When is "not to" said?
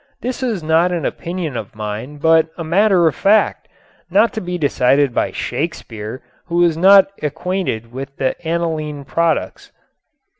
4.09-4.41